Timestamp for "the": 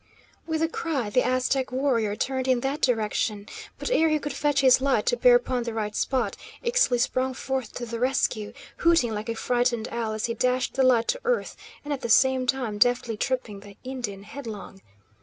1.11-1.21, 5.61-5.75, 7.85-7.99, 10.73-10.81, 12.01-12.09, 13.59-13.77